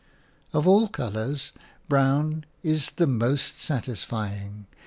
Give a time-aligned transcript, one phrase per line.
[0.51, 1.51] Of all colours,
[1.87, 4.65] brown is the most satisfying.